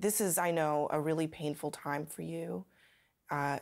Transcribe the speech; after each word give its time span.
this 0.00 0.20
is, 0.20 0.38
I 0.38 0.50
know, 0.50 0.88
a 0.90 1.00
really 1.00 1.26
painful 1.26 1.70
time 1.70 2.06
for 2.06 2.22
you. 2.22 2.64
Uh, 3.30 3.58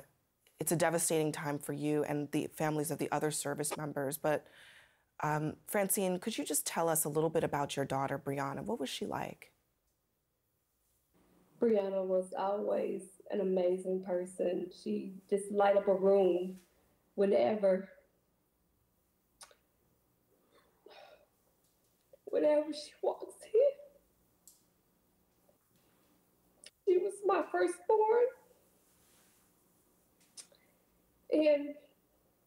it's 0.60 0.72
a 0.72 0.76
devastating 0.76 1.32
time 1.32 1.58
for 1.58 1.72
you 1.72 2.04
and 2.04 2.30
the 2.32 2.48
families 2.54 2.90
of 2.90 2.98
the 2.98 3.10
other 3.12 3.30
service 3.30 3.76
members. 3.76 4.18
But 4.18 4.46
um, 5.22 5.54
Francine, 5.66 6.18
could 6.18 6.36
you 6.36 6.44
just 6.44 6.66
tell 6.66 6.88
us 6.88 7.04
a 7.04 7.08
little 7.08 7.30
bit 7.30 7.44
about 7.44 7.76
your 7.76 7.84
daughter, 7.84 8.18
Breonna? 8.18 8.62
What 8.62 8.80
was 8.80 8.88
she 8.88 9.06
like? 9.06 9.52
Breonna 11.60 12.04
was 12.04 12.32
always 12.36 13.02
an 13.30 13.40
amazing 13.40 14.04
person. 14.04 14.70
She 14.82 15.14
just 15.30 15.50
light 15.50 15.76
up 15.76 15.88
a 15.88 15.94
room 15.94 16.56
whenever 17.14 17.88
whenever 22.26 22.72
she 22.72 22.90
walks 23.02 23.34
in. 23.54 23.60
She 26.84 26.98
was 26.98 27.14
my 27.24 27.42
firstborn. 27.50 28.24
And 31.32 31.74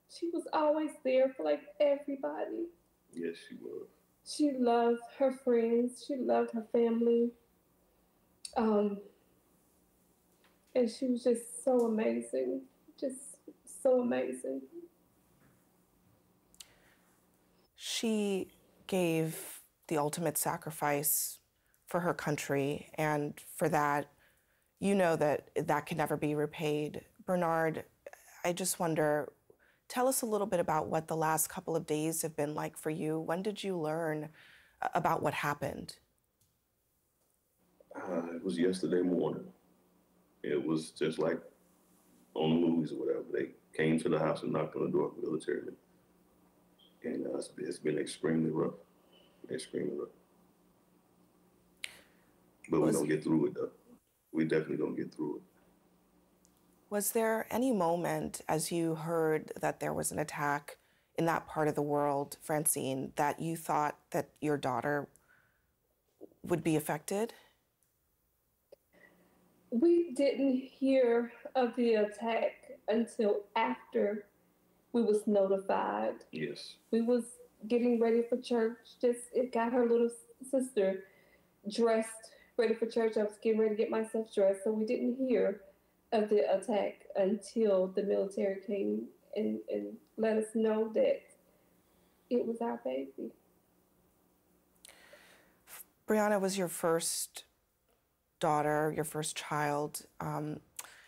she 0.10 0.30
was 0.34 0.48
always 0.54 0.92
there 1.04 1.34
for 1.36 1.44
like 1.44 1.62
everybody. 1.80 2.68
Yes, 3.14 3.36
she 3.48 3.56
was. 3.56 3.88
She 4.26 4.52
loved 4.58 5.02
her 5.18 5.32
friends. 5.32 6.04
She 6.08 6.16
loved 6.16 6.52
her 6.52 6.66
family. 6.72 7.32
Um, 8.56 9.00
and 10.76 10.90
she 10.90 11.08
was 11.08 11.24
just 11.24 11.64
so 11.64 11.86
amazing. 11.86 12.62
Just 13.00 13.38
so 13.82 14.02
amazing. 14.02 14.62
She 17.76 18.52
gave 18.88 19.62
the 19.88 19.98
ultimate 19.98 20.38
sacrifice 20.38 21.40
for 21.88 22.02
her 22.02 22.14
country, 22.14 22.90
and 22.96 23.40
for 23.56 23.70
that, 23.70 24.08
you 24.80 24.96
know 24.96 25.16
that 25.16 25.50
that 25.56 25.86
can 25.86 25.98
never 25.98 26.18
be 26.18 26.36
repaid. 26.36 27.02
Bernard, 27.26 27.84
I 28.46 28.54
just 28.54 28.80
wonder 28.80 29.30
tell 29.88 30.08
us 30.08 30.22
a 30.22 30.26
little 30.26 30.48
bit 30.48 30.60
about 30.60 30.88
what 30.88 31.08
the 31.08 31.16
last 31.16 31.50
couple 31.50 31.76
of 31.76 31.86
days 31.86 32.22
have 32.22 32.36
been 32.36 32.54
like 32.54 32.78
for 32.78 32.90
you. 32.90 33.20
When 33.20 33.42
did 33.42 33.64
you 33.64 33.78
learn 33.78 34.30
about 34.94 35.22
what 35.22 35.34
happened? 35.34 35.96
Uh, 37.96 38.36
it 38.36 38.44
was 38.44 38.58
yesterday 38.58 39.02
morning. 39.02 39.46
It 40.44 40.64
was 40.64 40.92
just 40.92 41.20
like 41.20 41.40
on 42.36 42.50
the 42.50 42.68
movies 42.68 42.92
or 42.92 43.00
whatever. 43.00 43.24
They 43.34 43.50
came 43.76 44.00
to 44.00 44.10
the 44.10 44.20
house 44.20 44.44
and 44.44 44.52
knocked 44.52 44.76
on 44.76 44.86
the 44.86 44.92
door 44.92 45.12
militarily. 45.22 45.74
And 47.04 47.26
uh, 47.26 47.38
it's, 47.38 47.50
it's 47.58 47.80
been 47.80 47.98
extremely 47.98 48.52
rough. 48.52 48.74
Extremely 49.52 49.98
rough. 49.98 50.10
But 52.70 52.82
we're 52.82 52.92
going 52.92 53.08
to 53.08 53.16
get 53.16 53.24
through 53.24 53.48
it, 53.48 53.56
though. 53.56 53.72
We 54.38 54.46
definitely 54.46 54.78
going 54.78 54.96
to 54.96 55.04
get 55.04 55.16
through 55.16 55.38
it. 55.38 55.42
Was 56.92 57.14
there 57.14 57.48
any 57.50 57.72
moment 57.72 58.42
as 58.48 58.72
you 58.72 58.94
heard 58.94 59.52
that 59.60 59.80
there 59.80 59.96
was 59.96 60.12
an 60.12 60.20
attack 60.20 60.78
in 61.18 61.26
that 61.26 61.48
part 61.48 61.68
of 61.68 61.74
the 61.74 61.82
world, 61.82 62.38
Francine, 62.44 63.14
that 63.16 63.40
you 63.40 63.58
thought 63.58 63.98
that 64.12 64.30
your 64.40 64.56
daughter 64.56 65.08
would 66.44 66.64
be 66.64 66.76
affected? 66.76 67.34
We 69.72 70.14
didn't 70.14 70.58
hear 70.58 71.32
of 71.56 71.76
the 71.76 71.96
attack 71.96 72.74
until 72.88 73.46
after 73.56 74.28
we 74.94 75.02
was 75.02 75.26
notified. 75.26 76.14
Yes. 76.32 76.76
We 76.92 77.02
was 77.02 77.24
getting 77.68 78.00
ready 78.00 78.22
for 78.30 78.38
church. 78.40 78.78
Just 79.02 79.22
it 79.34 79.52
got 79.52 79.74
her 79.74 79.90
little 79.90 80.12
sister 80.48 81.06
dressed, 81.76 82.32
ready 82.58 82.74
for 82.74 82.86
church. 82.86 83.18
I 83.18 83.24
was 83.24 83.38
getting 83.42 83.60
ready 83.60 83.76
to 83.76 83.82
get 83.82 83.90
myself 83.90 84.34
dressed, 84.34 84.64
so 84.64 84.72
we 84.72 84.86
didn't 84.86 85.16
hear 85.16 85.62
of 86.12 86.30
the 86.30 86.50
attack 86.52 87.06
until 87.16 87.88
the 87.88 88.04
military 88.04 88.62
came 88.66 89.08
and, 89.36 89.60
and 89.70 89.98
let 90.18 90.38
us 90.38 90.48
know 90.56 90.92
that 90.94 91.22
it 92.30 92.46
was 92.46 92.58
our 92.62 92.80
baby. 92.84 93.32
Breonna 96.08 96.40
was 96.40 96.58
your 96.58 96.70
first 96.70 97.44
daughter, 98.40 98.94
your 98.96 99.04
first 99.04 99.36
child. 99.36 100.06
Um, 100.20 100.62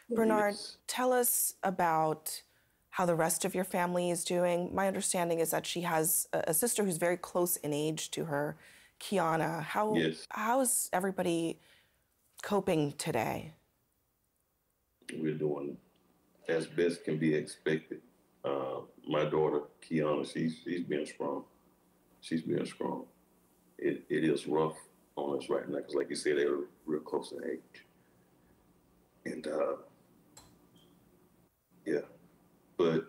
Bernard, 0.09 0.55
yes. 0.55 0.77
tell 0.87 1.13
us 1.13 1.55
about 1.63 2.41
how 2.91 3.05
the 3.05 3.15
rest 3.15 3.45
of 3.45 3.55
your 3.55 3.63
family 3.63 4.09
is 4.09 4.23
doing. 4.23 4.73
My 4.73 4.87
understanding 4.87 5.39
is 5.39 5.51
that 5.51 5.65
she 5.65 5.81
has 5.81 6.27
a, 6.33 6.53
sister 6.53 6.83
who's 6.83 6.97
very 6.97 7.17
close 7.17 7.55
in 7.57 7.71
age 7.71 8.11
to 8.11 8.25
her, 8.25 8.57
Kiana. 8.99 9.63
How 9.63 9.95
yes. 9.95 10.27
how's 10.29 10.89
everybody 10.93 11.59
coping 12.41 12.93
today? 12.93 13.53
we're 15.17 15.33
doing 15.33 15.77
as 16.47 16.67
best 16.67 17.03
can 17.03 17.17
be 17.17 17.33
expected. 17.33 18.01
Uh, 18.43 18.81
my 19.07 19.25
daughter 19.25 19.61
Kiana, 19.81 20.31
she's 20.31 20.59
she's 20.63 20.83
being 20.83 21.05
strong. 21.05 21.43
She's 22.21 22.41
being 22.41 22.65
strong. 22.65 23.05
It 23.77 24.03
it 24.09 24.23
is 24.23 24.47
rough 24.47 24.77
on 25.15 25.37
us 25.37 25.49
right 25.49 25.67
now 25.67 25.77
because, 25.77 25.95
like 25.95 26.09
you 26.09 26.15
said, 26.15 26.37
they're 26.37 26.57
real 26.85 27.01
close 27.01 27.31
in 27.31 27.49
age. 27.49 27.85
And 29.25 29.47
uh, 29.47 29.75
yeah, 31.85 32.01
but 32.77 33.05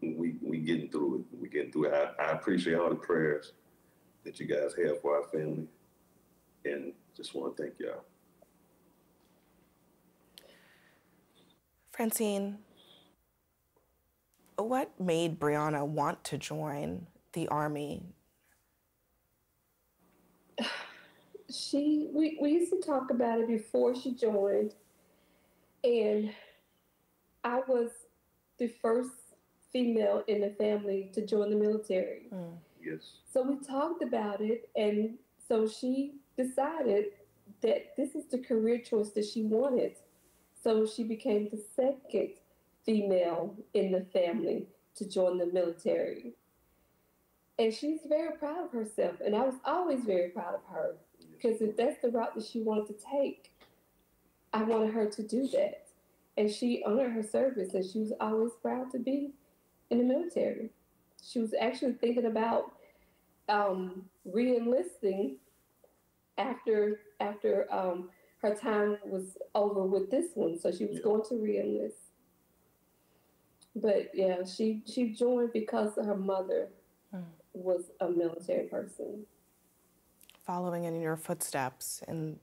we 0.00 0.36
we 0.42 0.58
getting 0.58 0.90
through 0.90 1.20
it. 1.20 1.40
We 1.40 1.48
getting 1.48 1.72
through 1.72 1.86
it. 1.86 2.14
I, 2.18 2.24
I 2.24 2.32
appreciate 2.32 2.74
all 2.74 2.90
the 2.90 2.96
prayers 2.96 3.52
that 4.24 4.38
you 4.38 4.46
guys 4.46 4.74
have 4.74 5.00
for 5.00 5.16
our 5.16 5.28
family, 5.28 5.66
and 6.64 6.92
just 7.16 7.34
want 7.34 7.56
to 7.56 7.62
thank 7.62 7.78
y'all. 7.78 8.04
Francine, 11.90 12.58
what 14.56 14.90
made 14.98 15.38
Breonna 15.38 15.86
want 15.86 16.22
to 16.24 16.38
join 16.38 17.06
the 17.32 17.48
Army? 17.48 18.02
She, 21.50 22.08
we, 22.14 22.38
we 22.40 22.52
used 22.52 22.72
to 22.72 22.80
talk 22.80 23.10
about 23.10 23.38
it 23.40 23.46
before 23.46 23.94
she 23.94 24.14
joined, 24.14 24.72
and 25.84 26.32
I 27.44 27.60
was 27.68 27.90
the 28.58 28.68
first 28.80 29.10
female 29.70 30.24
in 30.28 30.40
the 30.40 30.48
family 30.50 31.10
to 31.12 31.26
join 31.26 31.50
the 31.50 31.56
military. 31.56 32.22
Mm. 32.32 32.54
Yes. 32.84 33.18
So 33.32 33.42
we 33.42 33.56
talked 33.64 34.02
about 34.02 34.40
it, 34.40 34.68
and 34.76 35.18
so 35.48 35.68
she 35.68 36.14
decided 36.36 37.06
that 37.62 37.96
this 37.96 38.14
is 38.14 38.26
the 38.26 38.38
career 38.38 38.78
choice 38.78 39.10
that 39.10 39.24
she 39.24 39.42
wanted. 39.42 39.96
So 40.62 40.86
she 40.86 41.04
became 41.04 41.48
the 41.50 41.62
second 41.74 42.34
female 42.84 43.56
in 43.74 43.92
the 43.92 44.06
family 44.12 44.66
to 44.96 45.08
join 45.08 45.38
the 45.38 45.46
military. 45.46 46.34
And 47.58 47.72
she's 47.72 48.00
very 48.08 48.36
proud 48.36 48.64
of 48.64 48.72
herself. 48.72 49.16
And 49.24 49.36
I 49.36 49.42
was 49.42 49.54
always 49.64 50.04
very 50.04 50.30
proud 50.30 50.54
of 50.54 50.60
her 50.72 50.96
because 51.30 51.60
if 51.60 51.76
that's 51.76 52.00
the 52.00 52.10
route 52.10 52.34
that 52.34 52.44
she 52.44 52.60
wanted 52.60 52.86
to 52.88 53.04
take, 53.10 53.52
I 54.52 54.62
wanted 54.62 54.92
her 54.94 55.06
to 55.06 55.22
do 55.22 55.46
that. 55.48 55.86
And 56.36 56.50
she 56.50 56.82
honored 56.84 57.12
her 57.12 57.22
service 57.22 57.74
and 57.74 57.84
she 57.84 58.00
was 58.00 58.12
always 58.20 58.52
proud 58.62 58.90
to 58.92 58.98
be 58.98 59.32
in 59.90 59.98
the 59.98 60.04
military. 60.04 60.70
She 61.22 61.38
was 61.38 61.54
actually 61.58 61.92
thinking 61.94 62.26
about 62.26 62.72
um, 63.48 64.04
re-enlisting 64.24 65.36
after 66.38 67.00
after 67.20 67.72
um, 67.72 68.08
her 68.38 68.54
time 68.54 68.98
was 69.04 69.38
over 69.54 69.84
with 69.84 70.10
this 70.10 70.26
one, 70.34 70.58
so 70.58 70.72
she 70.72 70.84
was 70.84 70.96
yeah. 70.96 71.02
going 71.04 71.22
to 71.28 71.34
reenlist. 71.34 71.92
But 73.76 74.10
yeah, 74.14 74.44
she 74.44 74.82
she 74.84 75.10
joined 75.10 75.52
because 75.52 75.94
her 75.96 76.16
mother 76.16 76.68
mm. 77.14 77.22
was 77.52 77.84
a 78.00 78.08
military 78.08 78.66
person. 78.66 79.24
Following 80.44 80.84
in 80.84 81.00
your 81.00 81.16
footsteps 81.16 82.02
in 82.08 82.40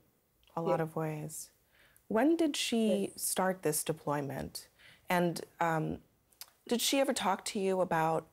a 0.56 0.62
lot 0.62 0.78
yeah. 0.78 0.84
of 0.84 0.96
ways. 0.96 1.50
When 2.08 2.36
did 2.36 2.56
she 2.56 3.10
yes. 3.12 3.22
start 3.22 3.62
this 3.62 3.84
deployment? 3.84 4.68
And 5.08 5.40
um, 5.60 5.98
did 6.66 6.80
she 6.80 6.98
ever 6.98 7.12
talk 7.12 7.44
to 7.46 7.60
you 7.60 7.80
about 7.80 8.26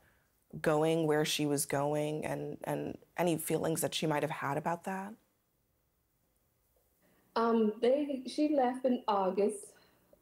going 0.62 1.08
where 1.08 1.26
she 1.26 1.46
was 1.46 1.66
going 1.66 2.26
and, 2.26 2.58
and 2.64 2.98
any 3.18 3.38
feelings 3.38 3.82
that 3.82 3.96
she 3.96 4.08
might 4.08 4.24
have 4.24 4.32
had 4.32 4.58
about 4.58 4.84
that? 4.86 5.14
Um, 7.36 7.74
they 7.82 8.24
she 8.26 8.56
left 8.56 8.84
in 8.86 9.04
August 9.08 9.74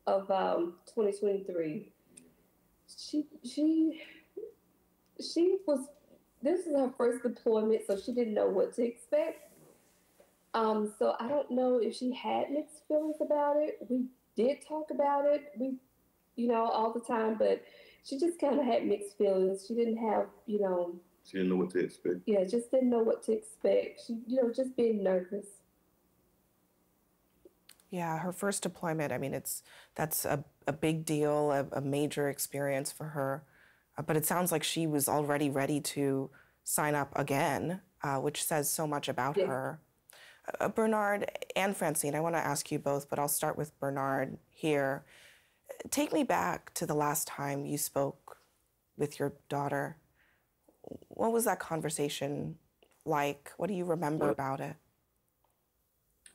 of 0.06 0.30
um, 0.30 0.74
2023. 0.88 1.92
She 2.98 3.26
she 3.44 4.02
she 5.22 5.58
was 5.66 5.88
this 6.42 6.66
was 6.66 6.76
her 6.76 6.94
first 6.98 7.24
deployment, 7.24 7.82
so 7.88 7.98
she 7.98 8.12
didn't 8.12 8.34
know 8.34 8.50
what 8.50 8.74
to 8.76 8.84
expect. 8.84 9.50
Um, 10.54 10.94
so 11.00 11.16
I 11.20 11.28
don't 11.28 11.50
know 11.52 11.80
if 11.80 11.96
she 11.96 12.14
had 12.14 12.52
mixed 12.52 12.84
feelings 12.88 13.18
about 13.22 13.58
it. 13.58 13.78
We 13.90 14.06
did 14.36 14.58
talk 14.68 14.92
about 14.92 15.26
it. 15.26 15.52
We, 15.58 15.76
you 16.36 16.48
know, 16.48 16.66
all 16.66 16.94
the 16.94 17.00
time, 17.00 17.36
but 17.38 17.64
she 18.04 18.20
just 18.20 18.40
kind 18.40 18.60
of 18.60 18.66
had 18.66 18.86
mixed 18.86 19.18
feelings. 19.18 19.66
She 19.68 19.74
didn't 19.74 19.98
have, 19.98 20.28
you 20.46 20.60
know. 20.62 20.96
She 21.26 21.38
didn't 21.38 21.50
know 21.50 21.56
what 21.56 21.72
to 21.72 21.80
expect. 21.80 22.18
Yeah, 22.26 22.44
just 22.44 22.70
didn't 22.72 22.90
know 22.90 23.02
what 23.04 23.24
to 23.24 23.32
expect. 23.32 24.02
She, 24.06 24.20
you 24.28 24.42
know, 24.42 24.52
just 24.54 24.76
being 24.76 25.04
nervous. 25.04 25.48
Yeah, 27.90 28.18
her 28.20 28.32
first 28.32 28.62
deployment, 28.64 29.12
I 29.12 29.18
mean, 29.18 29.34
it's 29.34 29.64
that's 29.96 30.26
a, 30.26 30.44
a 30.68 30.74
big 30.74 31.06
deal, 31.06 31.52
a, 31.52 31.66
a 31.78 31.82
major 31.82 32.30
experience 32.30 32.92
for 32.92 33.06
her. 33.10 33.44
Uh, 33.98 34.02
but 34.02 34.18
it 34.18 34.26
sounds 34.26 34.52
like 34.52 34.64
she 34.64 34.86
was 34.86 35.08
already 35.08 35.50
ready 35.50 35.80
to 35.80 36.30
sign 36.64 36.96
up 36.96 37.12
again, 37.18 37.82
uh, 38.04 38.18
which 38.18 38.44
says 38.44 38.70
so 38.70 38.86
much 38.86 39.08
about 39.08 39.38
Yes. 39.38 39.48
her. 39.48 39.80
Uh, 40.60 40.68
Bernard 40.70 41.32
and 41.56 41.76
Francine, 41.76 42.16
I 42.16 42.20
want 42.20 42.36
to 42.36 42.46
ask 42.46 42.72
you 42.72 42.80
both, 42.80 43.10
but 43.10 43.18
I'll 43.18 43.28
start 43.28 43.58
with 43.58 43.80
Bernard 43.80 44.38
here. 44.50 45.06
Take 45.92 46.14
me 46.14 46.24
back 46.24 46.74
to 46.76 46.86
the 46.86 46.94
last 46.94 47.28
time 47.28 47.66
you 47.66 47.78
spoke 47.78 48.38
with 48.98 49.20
your 49.20 49.34
daughter. 49.50 49.98
What 51.10 51.32
was 51.32 51.46
that 51.46 51.60
conversation 51.60 52.58
like? 53.06 53.52
What 53.58 53.68
do 53.68 53.74
you 53.74 53.86
remember 53.86 54.26
Well- 54.26 54.34
about 54.34 54.60
it? 54.62 54.76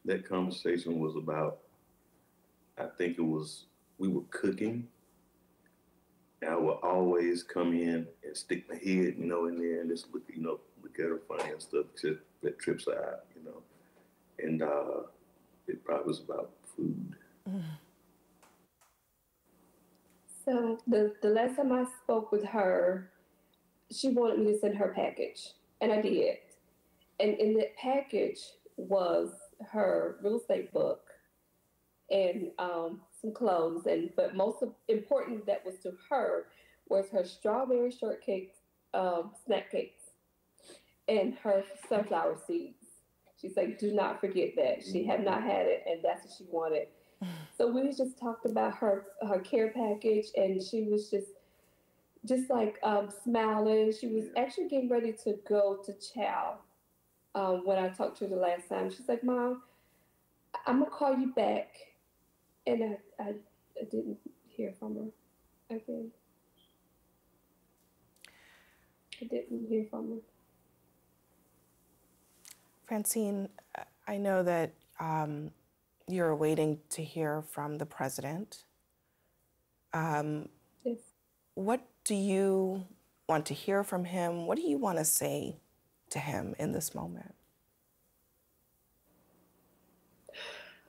That 0.06 0.24
conversation 0.26 0.98
was 0.98 1.14
about, 1.14 1.58
I 2.78 2.86
think 2.86 3.18
it 3.18 3.22
was, 3.22 3.66
we 3.98 4.08
were 4.08 4.24
cooking. 4.30 4.88
And 6.40 6.50
I 6.50 6.56
would 6.56 6.78
always 6.82 7.42
come 7.42 7.74
in 7.74 8.08
and 8.24 8.34
stick 8.36 8.66
my 8.66 8.76
head, 8.76 9.16
you 9.18 9.26
know, 9.26 9.44
in 9.46 9.58
there 9.58 9.82
and 9.82 9.90
just 9.90 10.10
look, 10.14 10.22
you 10.28 10.40
know, 10.40 10.58
look 10.82 10.98
at 10.98 11.04
her 11.04 11.20
funny 11.28 11.52
and 11.52 11.60
stuff. 11.60 11.84
Just 12.00 12.20
that 12.42 12.58
trips 12.58 12.86
her 12.86 12.96
out, 13.12 13.26
you 13.36 13.42
know. 13.44 13.62
And 14.38 14.62
uh, 14.62 15.02
it 15.66 15.84
probably 15.84 16.06
was 16.06 16.20
about 16.20 16.50
food. 16.74 17.14
So 20.50 20.78
the, 20.88 21.14
the 21.22 21.28
last 21.28 21.56
time 21.56 21.70
I 21.70 21.84
spoke 22.02 22.32
with 22.32 22.44
her, 22.44 23.12
she 23.92 24.08
wanted 24.08 24.40
me 24.40 24.52
to 24.52 24.58
send 24.58 24.76
her 24.78 24.92
package, 24.96 25.52
and 25.80 25.92
I 25.92 26.02
did. 26.02 26.38
And 27.20 27.34
in 27.38 27.54
that 27.54 27.76
package 27.76 28.40
was 28.76 29.30
her 29.70 30.16
real 30.24 30.40
estate 30.40 30.72
book 30.72 31.02
and 32.10 32.50
um, 32.58 33.02
some 33.20 33.32
clothes, 33.32 33.86
and 33.86 34.10
but 34.16 34.34
most 34.34 34.64
important 34.88 35.46
that 35.46 35.64
was 35.64 35.76
to 35.84 35.92
her 36.08 36.46
was 36.88 37.08
her 37.12 37.24
strawberry 37.24 37.92
shortcake 37.92 38.54
um, 38.92 39.30
snack 39.46 39.70
cakes 39.70 40.02
and 41.06 41.34
her 41.44 41.62
sunflower 41.88 42.38
seeds. 42.44 42.74
She's 43.40 43.56
like, 43.56 43.78
do 43.78 43.92
not 43.92 44.20
forget 44.20 44.56
that. 44.56 44.82
She 44.82 45.04
had 45.06 45.24
not 45.24 45.44
had 45.44 45.66
it, 45.66 45.84
and 45.86 46.00
that's 46.02 46.24
what 46.24 46.34
she 46.36 46.44
wanted. 46.50 46.88
So 47.60 47.66
we 47.66 47.92
just 47.92 48.18
talked 48.18 48.46
about 48.46 48.74
her 48.76 49.04
her 49.20 49.38
care 49.38 49.68
package, 49.68 50.28
and 50.34 50.62
she 50.62 50.84
was 50.84 51.10
just 51.10 51.28
just 52.24 52.48
like 52.48 52.78
um, 52.82 53.10
smiling. 53.22 53.92
She 53.92 54.06
was 54.06 54.28
actually 54.34 54.68
getting 54.68 54.88
ready 54.88 55.12
to 55.24 55.34
go 55.46 55.78
to 55.84 55.92
Chow 55.92 56.56
um, 57.34 57.66
when 57.66 57.76
I 57.76 57.90
talked 57.90 58.16
to 58.20 58.24
her 58.24 58.30
the 58.30 58.40
last 58.40 58.66
time. 58.70 58.88
She's 58.88 59.10
like, 59.10 59.22
"Mom, 59.22 59.60
I'm 60.66 60.78
gonna 60.78 60.90
call 60.90 61.18
you 61.18 61.34
back," 61.34 61.68
and 62.66 62.82
I 62.82 63.22
I, 63.22 63.34
I 63.78 63.84
didn't 63.90 64.16
hear 64.48 64.72
from 64.78 64.94
her 64.94 65.76
again. 65.76 66.10
I 69.20 69.26
didn't 69.26 69.66
hear 69.68 69.84
from 69.90 70.08
her. 70.08 70.20
Francine, 72.86 73.50
I 74.08 74.16
know 74.16 74.42
that 74.44 74.72
um, 74.98 75.50
you're 76.10 76.36
waiting 76.36 76.80
to 76.90 77.04
hear 77.04 77.42
from 77.42 77.78
the 77.78 77.86
president. 77.86 78.64
Um, 79.92 80.48
Yes. 80.84 80.98
what 81.54 81.82
do 82.04 82.14
you 82.14 82.86
want 83.28 83.46
to 83.46 83.54
hear 83.54 83.84
from 83.84 84.04
him? 84.04 84.46
What 84.46 84.56
do 84.58 84.62
you 84.62 84.78
want 84.78 84.98
to 84.98 85.04
say 85.04 85.60
to 86.10 86.18
him 86.18 86.54
in 86.58 86.72
this 86.72 86.94
moment? 86.94 87.34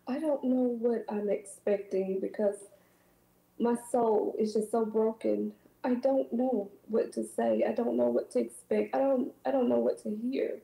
I 0.08 0.20
don't 0.20 0.44
know 0.44 0.78
what 0.80 1.06
I'm 1.10 1.30
expecting 1.30 2.20
because 2.20 2.56
my 3.60 3.76
soul 3.92 4.36
is 4.40 4.54
just 4.54 4.72
so 4.72 4.86
broken. 4.86 5.54
I 5.84 5.96
don't 5.96 6.32
know 6.34 6.70
what 6.88 7.14
to 7.14 7.24
say. 7.26 7.64
I 7.68 7.74
don't 7.74 7.98
know 7.98 8.08
what 8.10 8.32
to 8.32 8.40
expect. 8.40 8.96
I 8.96 9.00
don't 9.00 9.32
I 9.46 9.52
don't 9.52 9.70
know 9.70 9.80
what 9.80 10.02
to 10.04 10.10
hear, 10.22 10.60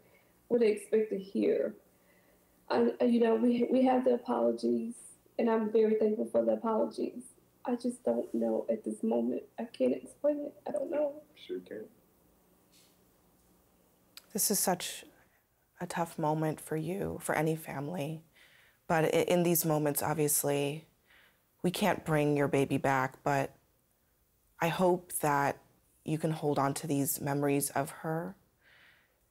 what 0.49 0.59
to 0.61 0.67
expect 0.67 1.11
to 1.11 1.17
hear. 1.19 1.75
I, 2.69 2.91
I- 3.01 3.05
you 3.05 3.19
know, 3.19 3.35
we 3.35 3.67
we 3.71 3.85
have 3.85 4.05
the 4.05 4.13
apologies, 4.15 4.95
and 5.39 5.49
I'm 5.49 5.71
very 5.71 5.95
thankful 5.95 6.29
for 6.31 6.45
the 6.45 6.53
apologies. 6.53 7.23
I 7.65 7.75
just 7.75 8.03
don't 8.03 8.33
know 8.33 8.65
at 8.69 8.83
this 8.85 9.03
moment. 9.03 9.43
I 9.59 9.65
can't 9.65 9.93
explain 9.95 10.39
it. 10.39 10.53
I 10.67 10.71
don't 10.71 10.89
know. 10.91 11.21
Sure 11.35 11.59
can. 11.59 11.85
This 14.33 14.51
is 14.51 14.59
such 14.59 15.05
a 15.81 15.87
tough 15.87 16.17
moment 16.19 16.61
for 16.61 16.77
you, 16.77 17.19
for 17.21 17.35
any 17.35 17.55
family. 17.55 18.23
But 18.87 19.13
in 19.13 19.43
these 19.43 19.65
moments, 19.65 20.01
obviously, 20.01 20.85
we 21.63 21.71
can't 21.71 22.05
bring 22.05 22.37
your 22.37 22.47
baby 22.47 22.77
back, 22.77 23.17
but 23.23 23.51
I 24.61 24.69
hope 24.69 25.13
that 25.21 25.57
you 26.05 26.17
can 26.17 26.31
hold 26.31 26.57
on 26.59 26.73
to 26.75 26.87
these 26.87 27.19
memories 27.21 27.69
of 27.71 27.89
her. 27.89 28.35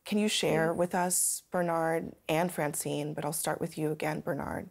Can 0.06 0.18
you 0.18 0.28
share 0.28 0.68
mm-hmm. 0.68 0.78
with 0.78 0.94
us, 0.94 1.42
Bernard 1.50 2.12
and 2.28 2.50
Francine, 2.50 3.12
but 3.12 3.24
I'll 3.24 3.32
start 3.32 3.60
with 3.60 3.76
you 3.76 3.90
again, 3.90 4.20
Bernard. 4.20 4.70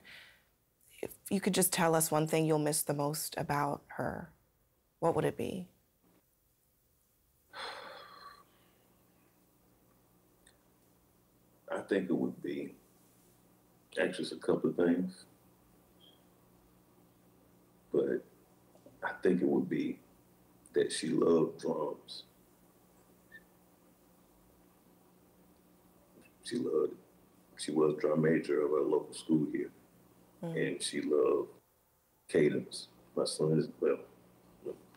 If 1.01 1.11
you 1.29 1.41
could 1.41 1.53
just 1.53 1.73
tell 1.73 1.93
us 1.93 2.09
one 2.09 2.25
thing 2.25 2.45
you'll 2.45 2.57
miss 2.57 2.81
the 2.81 2.93
most 2.93 3.35
about 3.37 3.83
her, 3.97 4.31
what 4.99 5.13
would 5.13 5.25
it 5.25 5.37
be? 5.37 5.67
I 11.69 11.81
think 11.81 12.09
it 12.09 12.15
would 12.15 12.41
be 12.41 12.73
actually 14.01 14.23
it's 14.23 14.31
a 14.31 14.37
couple 14.37 14.69
of 14.69 14.77
things. 14.77 15.25
But 17.91 18.23
I 19.03 19.11
think 19.21 19.41
it 19.41 19.47
would 19.47 19.69
be 19.69 19.99
that 20.73 20.93
she 20.93 21.09
loved 21.09 21.59
drums. 21.59 22.23
She 26.45 26.57
loved 26.57 26.93
it. 26.93 26.97
She 27.57 27.71
was 27.71 27.95
drum 27.99 28.21
major 28.21 28.65
of 28.65 28.71
a 28.71 28.89
local 28.89 29.13
school 29.13 29.47
here. 29.51 29.71
Mm. 30.43 30.67
And 30.67 30.81
she 30.81 31.01
loved 31.01 31.49
cadence. 32.29 32.87
My 33.15 33.25
son 33.25 33.57
is 33.59 33.67
well, 33.79 33.97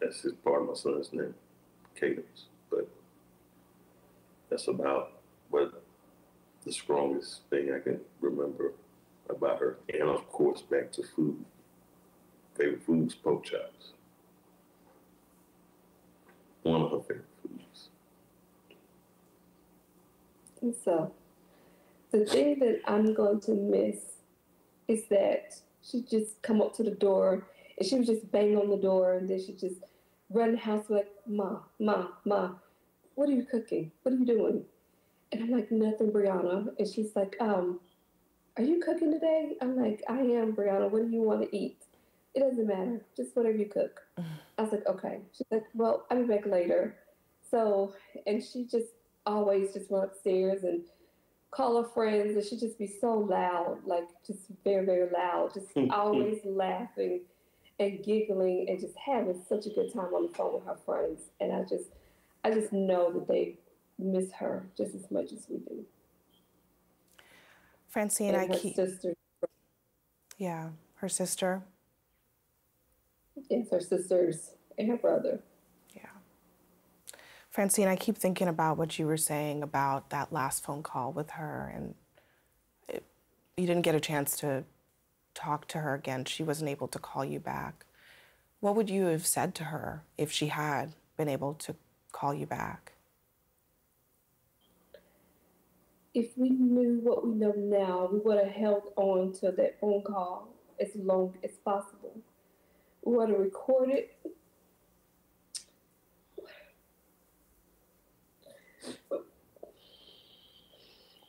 that's 0.00 0.22
his 0.22 0.34
part 0.44 0.62
of 0.62 0.68
my 0.68 0.74
son's 0.74 1.12
name, 1.12 1.34
cadence. 1.98 2.46
But 2.70 2.88
that's 4.50 4.68
about 4.68 5.12
what 5.50 5.82
the 6.64 6.72
strongest 6.72 7.42
thing 7.48 7.72
I 7.74 7.78
can 7.78 8.00
remember 8.20 8.72
about 9.30 9.58
her. 9.60 9.78
And 9.92 10.02
of 10.02 10.28
course, 10.28 10.62
back 10.62 10.92
to 10.92 11.02
food. 11.02 11.44
Favorite 12.56 12.82
foods, 12.82 13.14
pork 13.14 13.44
chops. 13.44 13.92
One 16.62 16.82
of 16.82 16.90
her 16.90 17.00
favorite 17.00 17.24
foods. 17.42 17.88
And 20.60 20.74
so, 20.74 21.12
the 22.10 22.24
thing 22.24 22.58
that 22.60 22.80
I'm 22.86 23.14
going 23.14 23.40
to 23.42 23.52
miss 23.52 23.96
is 24.86 25.06
that 25.08 25.54
she'd 25.82 26.08
just 26.08 26.40
come 26.42 26.60
up 26.60 26.74
to 26.76 26.82
the 26.82 26.90
door 26.90 27.46
and 27.76 27.86
she 27.86 27.96
would 27.96 28.06
just 28.06 28.30
bang 28.30 28.56
on 28.56 28.70
the 28.70 28.76
door 28.76 29.14
and 29.14 29.28
then 29.28 29.40
she'd 29.44 29.58
just 29.58 29.76
run 30.30 30.52
the 30.52 30.58
house 30.58 30.86
like, 30.88 31.10
Ma, 31.26 31.60
Ma, 31.78 32.08
Ma, 32.24 32.50
what 33.14 33.28
are 33.28 33.32
you 33.32 33.44
cooking? 33.44 33.90
What 34.02 34.14
are 34.14 34.18
you 34.18 34.26
doing? 34.26 34.64
And 35.32 35.42
I'm 35.42 35.50
like, 35.50 35.70
nothing, 35.70 36.10
Breonna. 36.10 36.68
And 36.78 36.88
she's 36.88 37.14
like, 37.14 37.36
um, 37.40 37.80
are 38.56 38.62
you 38.62 38.80
cooking 38.80 39.12
today? 39.12 39.56
I'm 39.60 39.76
like, 39.76 40.02
I 40.08 40.18
am, 40.20 40.54
Breonna. 40.54 40.90
What 40.90 41.02
do 41.02 41.10
you 41.10 41.22
want 41.22 41.42
to 41.42 41.56
eat? 41.56 41.82
It 42.34 42.40
doesn't 42.40 42.66
matter. 42.66 43.04
Just 43.16 43.36
whatever 43.36 43.56
you 43.56 43.66
cook. 43.66 44.00
I 44.58 44.62
was 44.62 44.72
like, 44.72 44.86
okay. 44.86 45.20
She's 45.36 45.46
like, 45.50 45.64
well, 45.74 46.06
I'll 46.10 46.22
be 46.22 46.24
back 46.24 46.46
later. 46.46 46.96
So, 47.50 47.94
and 48.26 48.42
she 48.42 48.64
just 48.64 48.88
always 49.26 49.72
just 49.72 49.90
went 49.90 50.04
upstairs 50.04 50.64
and 50.64 50.82
call 51.50 51.82
her 51.82 51.88
friends, 51.88 52.34
and 52.36 52.44
she'd 52.44 52.60
just 52.60 52.78
be 52.78 52.86
so 52.86 53.12
loud, 53.14 53.78
like 53.84 54.08
just 54.26 54.40
very, 54.64 54.84
very 54.84 55.08
loud, 55.10 55.52
just 55.54 55.66
always 55.90 56.40
laughing 56.44 57.22
and 57.80 58.04
giggling 58.04 58.66
and 58.68 58.80
just 58.80 58.94
having 58.96 59.40
such 59.48 59.66
a 59.66 59.70
good 59.70 59.92
time 59.92 60.12
on 60.14 60.26
the 60.26 60.34
phone 60.34 60.54
with 60.54 60.64
her 60.64 60.76
friends. 60.84 61.22
And 61.40 61.52
I 61.52 61.62
just, 61.62 61.90
I 62.44 62.50
just 62.50 62.72
know 62.72 63.12
that 63.12 63.28
they 63.28 63.56
miss 63.98 64.32
her 64.32 64.64
just 64.76 64.94
as 64.94 65.10
much 65.10 65.32
as 65.32 65.46
we 65.48 65.58
do. 65.58 65.84
Francine, 67.88 68.34
I 68.34 68.42
and 68.42 68.52
her 68.54 68.58
keep, 68.58 68.74
sister, 68.74 69.14
yeah, 70.36 70.68
her 70.96 71.08
sister. 71.08 71.62
yes, 73.48 73.70
her 73.70 73.80
sisters 73.80 74.50
and 74.76 74.88
her 74.88 74.96
brother. 74.96 75.40
Francine, 77.58 77.88
I 77.88 77.96
keep 77.96 78.16
thinking 78.16 78.46
about 78.46 78.78
what 78.78 79.00
you 79.00 79.06
were 79.08 79.16
saying 79.16 79.64
about 79.64 80.10
that 80.10 80.32
last 80.32 80.62
phone 80.62 80.80
call 80.80 81.10
with 81.10 81.30
her, 81.30 81.72
and 81.74 81.96
it, 82.88 83.02
you 83.56 83.66
didn't 83.66 83.82
get 83.82 83.96
a 83.96 84.00
chance 84.00 84.36
to 84.36 84.62
talk 85.34 85.66
to 85.66 85.78
her 85.78 85.92
again. 85.92 86.24
She 86.24 86.44
wasn't 86.44 86.70
able 86.70 86.86
to 86.86 87.00
call 87.00 87.24
you 87.24 87.40
back. 87.40 87.84
What 88.60 88.76
would 88.76 88.88
you 88.88 89.06
have 89.06 89.26
said 89.26 89.56
to 89.56 89.64
her 89.64 90.04
if 90.16 90.30
she 90.30 90.46
had 90.46 90.92
been 91.16 91.28
able 91.28 91.54
to 91.54 91.74
call 92.12 92.32
you 92.32 92.46
back? 92.46 92.92
If 96.14 96.38
we 96.38 96.50
knew 96.50 97.00
what 97.02 97.26
we 97.26 97.34
know 97.34 97.54
now, 97.56 98.08
we 98.12 98.20
would 98.20 98.38
have 98.38 98.54
held 98.54 98.92
on 98.94 99.32
to 99.40 99.50
that 99.50 99.80
phone 99.80 100.02
call 100.02 100.54
as 100.78 100.90
long 100.94 101.36
as 101.42 101.56
possible. 101.64 102.20
We 103.02 103.16
would 103.16 103.30
have 103.30 103.40
record 103.40 104.04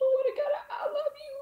want 0.00 0.26
to 0.26 0.34
get 0.36 0.46
love 0.86 1.14
you. 1.16 1.34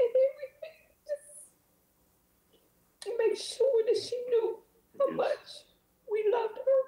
And 0.00 0.10
everything 0.10 0.80
just 1.06 1.50
make 3.18 3.36
sure 3.38 3.82
that 3.86 3.96
she 3.96 4.16
knew 4.28 4.58
how 4.98 5.10
much 5.14 5.66
we 6.10 6.24
loved 6.32 6.58
her. 6.58 6.80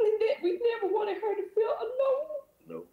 And 0.00 0.20
that 0.20 0.42
we 0.42 0.58
never 0.58 0.92
wanted 0.92 1.16
her 1.16 1.34
to 1.34 1.42
feel 1.54 1.74
alone. 1.78 2.28
No. 2.66 2.84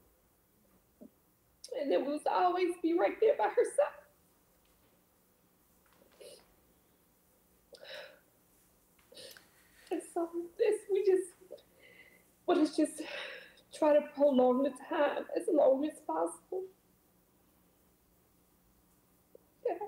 And 1.80 1.92
that 1.92 2.02
we 2.02 2.12
was 2.14 2.22
always 2.30 2.72
be 2.82 2.94
right 2.98 3.20
there 3.22 3.36
by 3.38 3.46
her 3.46 3.66
side. 3.66 3.99
This 10.58 10.76
we 10.92 11.06
just 11.06 11.34
want 12.46 12.68
to 12.68 12.76
just 12.76 13.02
try 13.78 13.94
to 13.94 14.02
prolong 14.16 14.64
the 14.64 14.72
time 14.90 15.26
as 15.36 15.44
long 15.52 15.86
as 15.86 16.00
possible. 16.06 16.64
Yeah. 19.66 19.88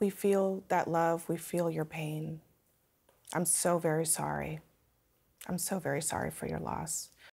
We 0.00 0.10
feel 0.10 0.64
that 0.68 0.88
love, 0.88 1.28
we 1.28 1.36
feel 1.36 1.70
your 1.70 1.84
pain. 1.84 2.40
I'm 3.34 3.44
so 3.44 3.78
very 3.78 4.06
sorry. 4.06 4.60
I'm 5.48 5.58
so 5.58 5.78
very 5.78 6.02
sorry 6.02 6.30
for 6.30 6.46
your 6.46 6.60
loss. 6.60 7.11